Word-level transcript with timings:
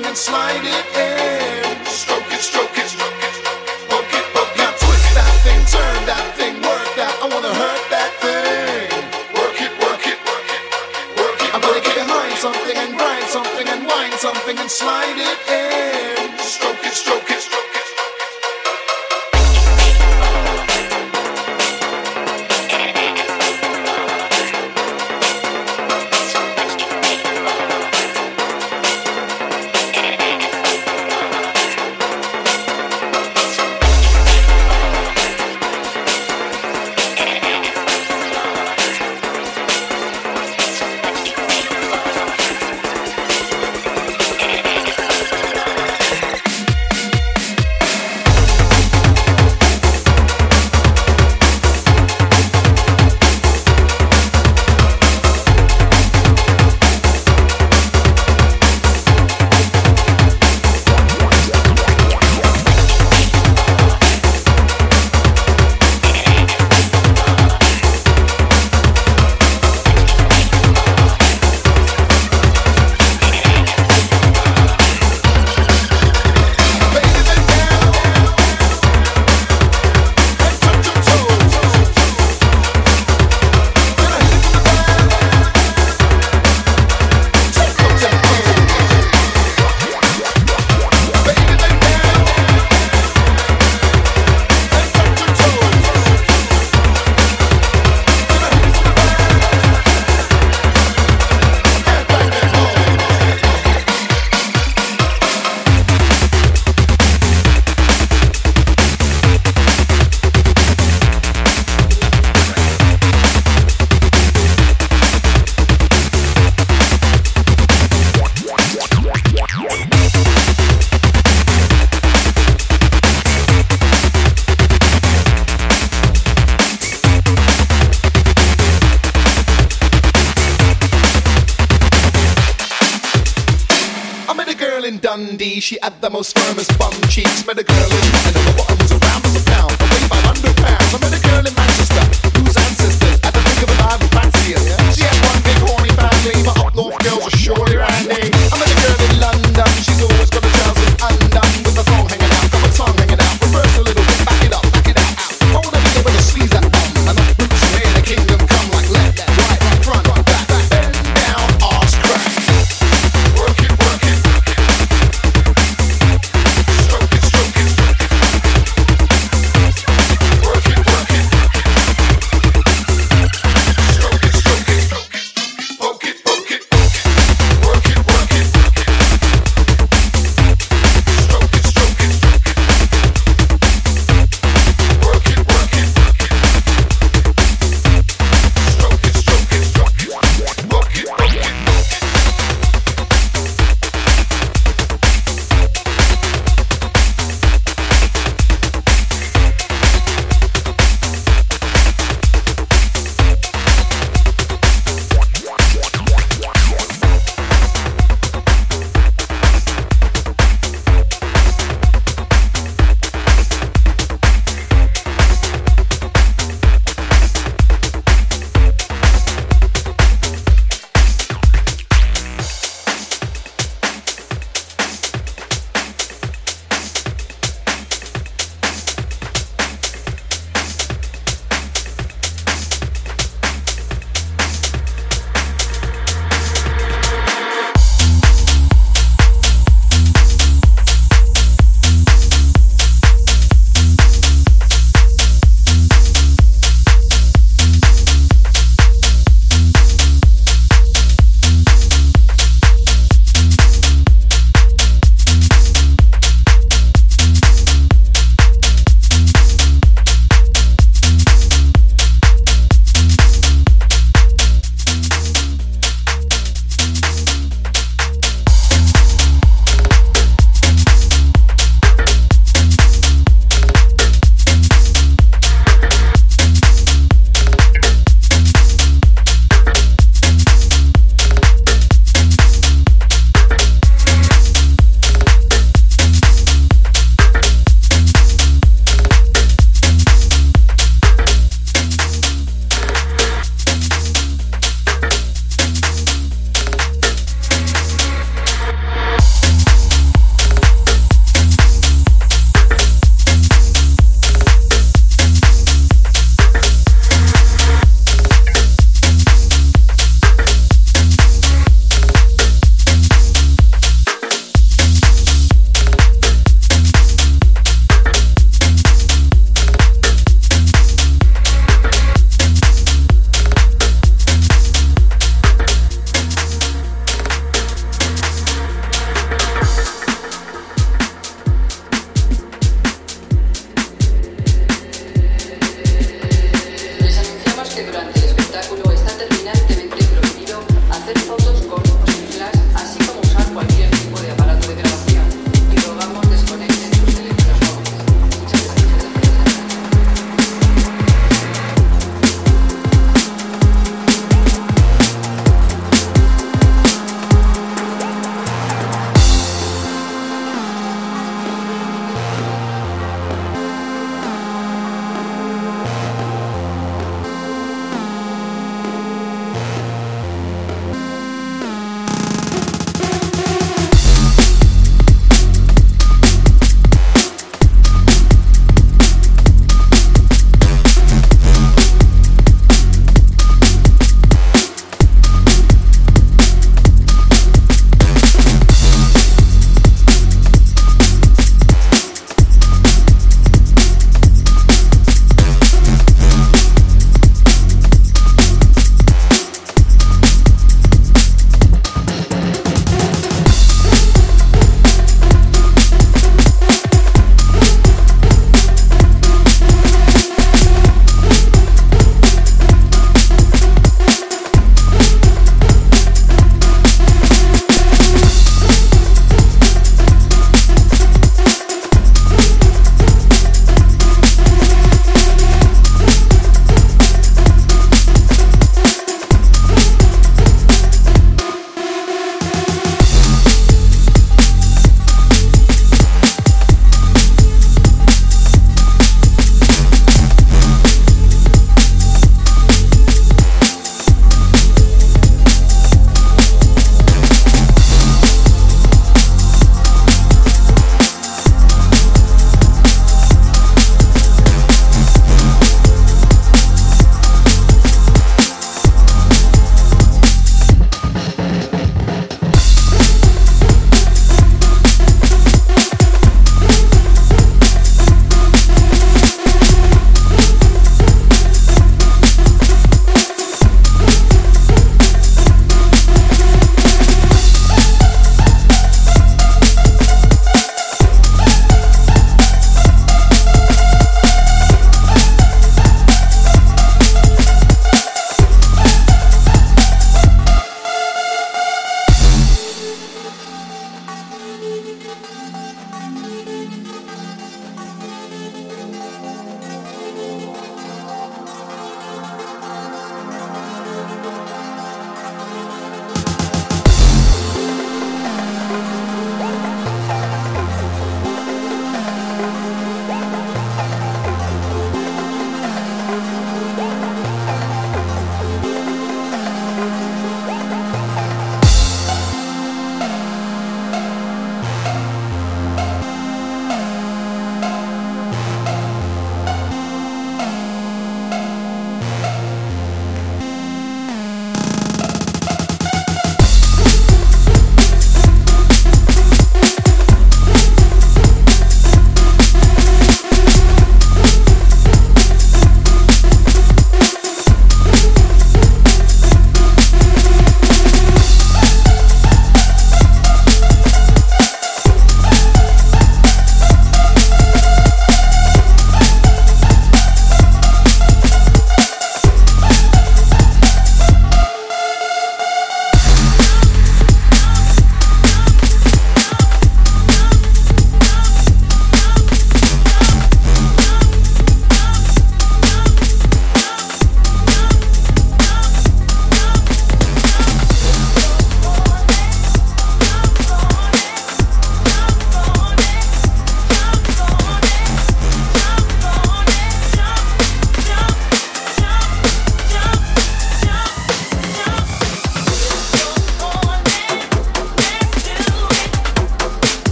work 0.00 1.07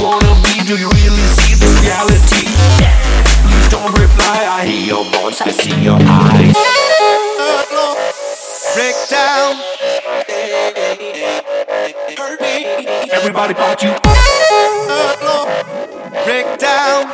wanna 0.00 0.34
be? 0.44 0.64
Do 0.64 0.76
you 0.76 0.88
really 0.88 1.26
see 1.36 1.54
this 1.54 1.74
reality? 1.84 2.48
You 3.52 3.60
don't 3.68 3.92
reply. 3.92 4.38
I 4.48 4.64
hear 4.66 4.86
your 4.96 5.04
voice, 5.04 5.40
I 5.42 5.50
see 5.50 5.76
your 5.82 5.98
eyes. 6.00 6.56
Break 8.74 8.96
down. 9.08 9.60
Everybody 13.12 13.54
bought 13.54 13.82
you. 13.82 13.92
Break 16.24 16.58
down. 16.58 17.10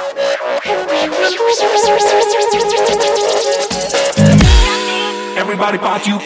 Everybody 5.36 5.78
bought 5.78 6.06
you. 6.06 6.20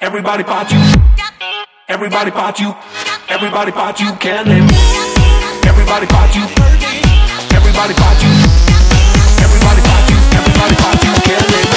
Everybody 0.00 0.42
bought 0.42 0.70
you. 0.72 0.80
Everybody 1.88 2.30
bought 2.30 2.60
you. 2.60 2.74
Everybody 3.28 3.70
bought 3.70 4.00
you. 4.00 4.12
Can 4.16 4.48
they? 4.48 5.13
Everybody 5.86 6.06
bought 6.06 6.34
you. 6.34 6.42
Everybody 7.54 7.92
bought 7.92 8.22
you. 8.22 8.30
Everybody 8.32 8.72
bought 8.72 8.80
you. 9.12 9.36
Everybody 9.44 9.82
bought 9.82 10.08
you. 10.08 10.16
Everybody 10.32 10.74
bought 10.76 11.04
you. 11.04 11.10
Everybody 11.12 11.62
bought 11.62 11.68
you. 11.68 11.73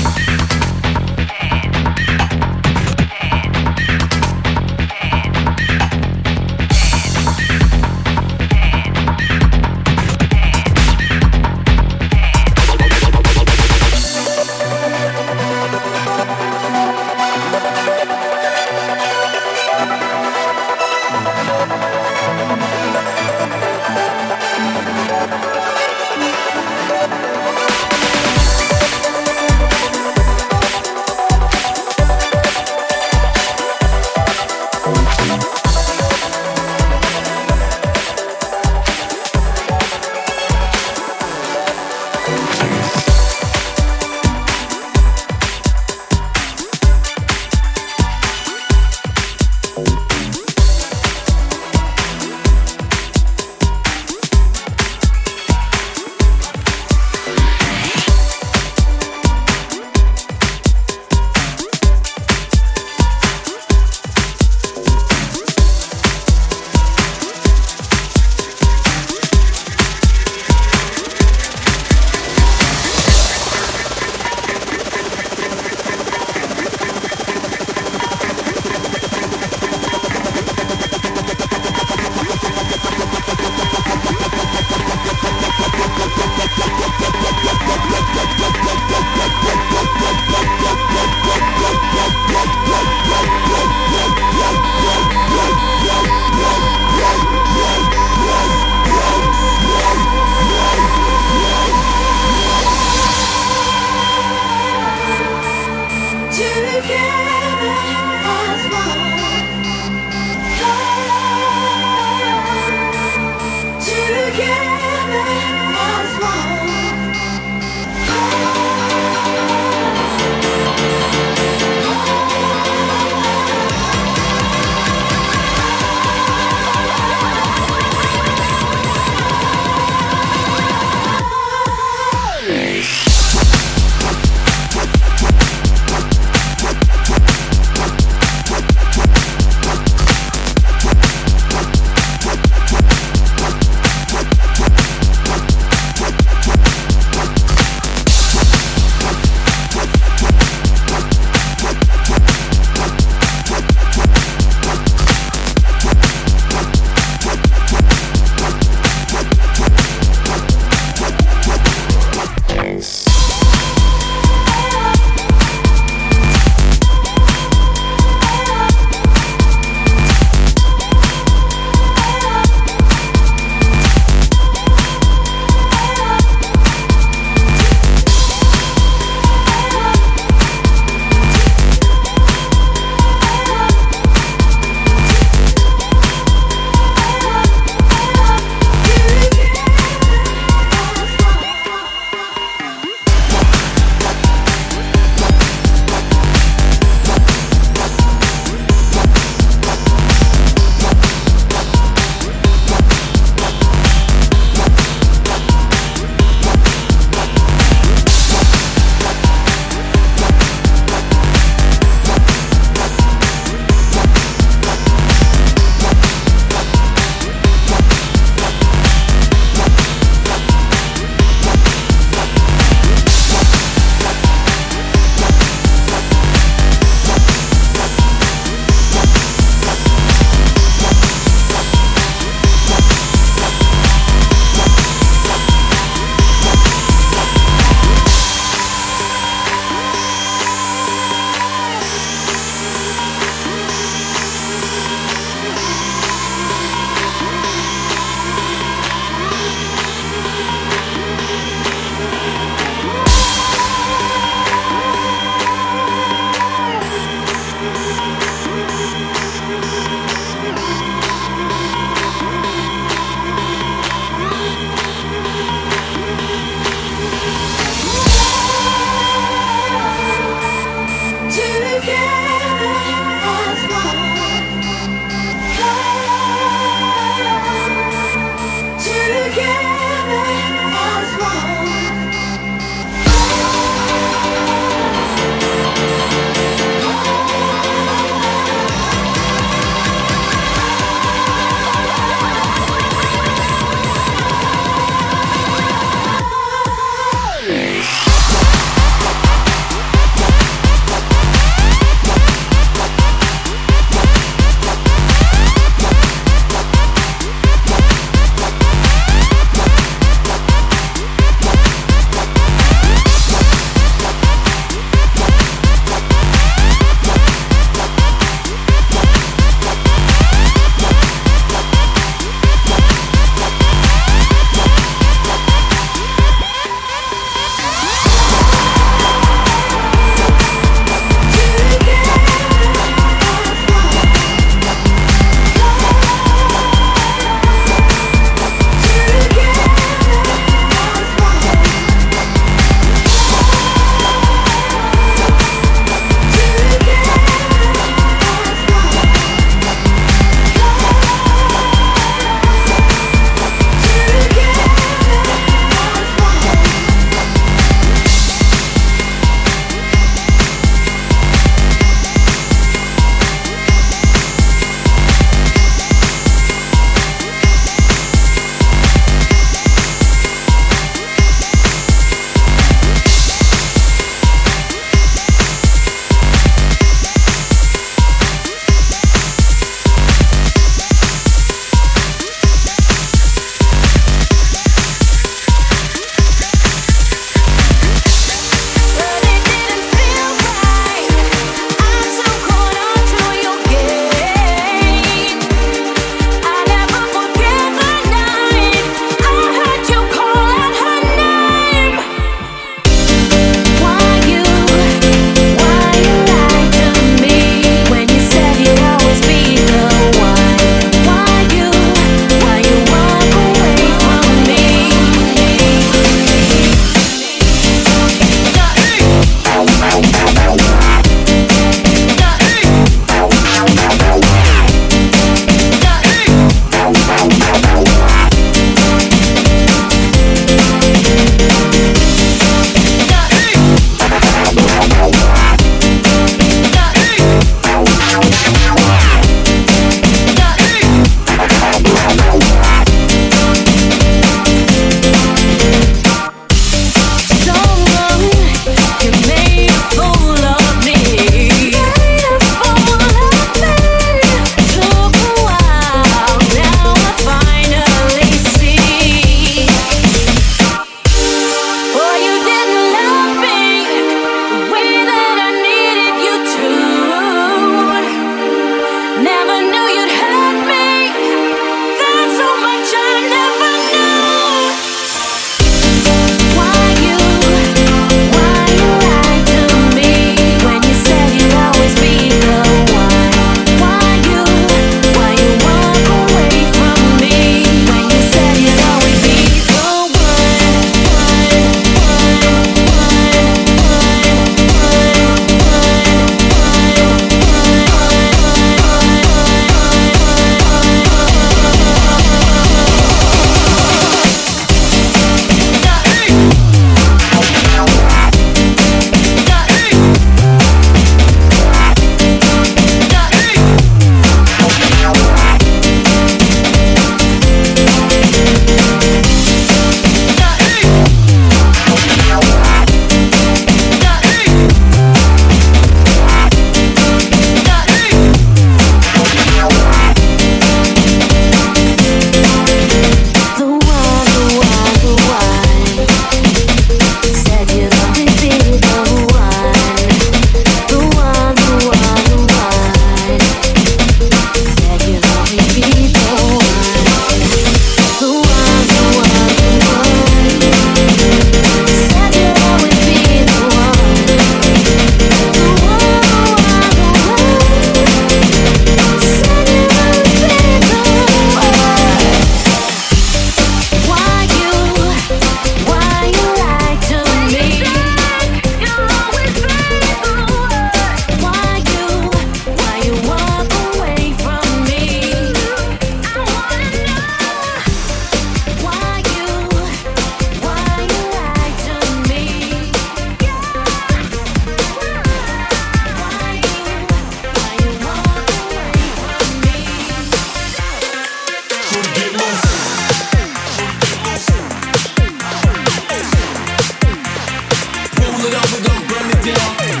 on, 598.55 598.63
we 598.73 598.79
gon' 598.85 599.07
burn 599.07 599.29
it 599.29 599.55
down. 599.55 600.00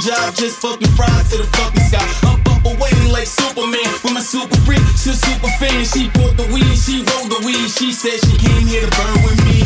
Job. 0.00 0.34
Just 0.34 0.60
fucking 0.60 0.88
fried 0.96 1.24
to 1.30 1.36
the 1.38 1.48
fucking 1.58 1.84
sky. 1.90 2.06
Up, 2.28 2.40
up, 2.48 2.64
away 2.64 2.92
like 3.10 3.26
Superman. 3.26 3.90
With 4.02 4.14
my 4.14 4.20
super 4.20 4.56
freak, 4.62 4.84
she's 4.96 5.20
super 5.20 5.50
fan. 5.60 5.84
She 5.84 6.08
bought 6.10 6.36
the 6.36 6.46
weed, 6.52 6.76
she 6.78 7.04
rolled 7.04 7.30
the 7.30 7.42
weed. 7.44 7.68
She 7.68 7.92
said 7.92 8.18
she 8.24 8.36
came 8.38 8.66
here 8.66 8.86
to 8.86 8.90
burn 8.96 9.22
with 9.24 9.44
me. 9.44 9.61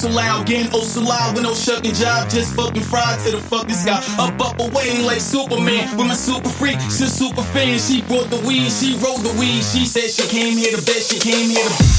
So 0.00 0.08
loud. 0.08 0.46
Getting 0.46 0.72
oh 0.72 0.82
so 0.82 1.02
loud 1.02 1.34
with 1.34 1.42
no 1.42 1.54
shucking 1.54 1.92
job. 1.94 2.30
Just 2.30 2.54
fucking 2.54 2.82
fried 2.82 3.20
to 3.24 3.32
the 3.32 3.40
fucking 3.40 3.74
sky. 3.74 4.00
Up, 4.18 4.40
up, 4.40 4.58
away 4.58 5.02
like 5.02 5.20
Superman. 5.20 5.96
With 5.96 6.06
my 6.06 6.14
super 6.14 6.48
freak, 6.48 6.80
she's 6.80 7.12
super 7.12 7.42
fan. 7.42 7.78
She 7.78 8.02
brought 8.02 8.30
the 8.30 8.40
weed, 8.46 8.70
she 8.70 8.96
rolled 8.98 9.20
the 9.20 9.34
weed. 9.38 9.62
She 9.62 9.84
said 9.84 10.10
she 10.10 10.26
came 10.28 10.56
here 10.56 10.76
to 10.76 10.82
bet, 10.84 11.02
she 11.02 11.18
came 11.18 11.50
here 11.50 11.68
to. 11.68 11.89